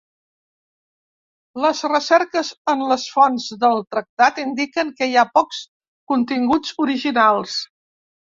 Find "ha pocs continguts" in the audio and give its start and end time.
5.19-6.73